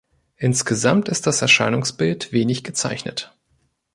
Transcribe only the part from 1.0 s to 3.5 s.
ist das Erscheinungsbild wenig gezeichnet.